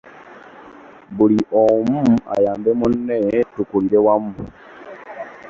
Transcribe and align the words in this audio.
Buli 1.15 1.39
omu 1.63 1.99
ayambe 2.35 2.71
munne 2.79 3.17
tukulire 3.53 3.99
wamu. 4.05 4.33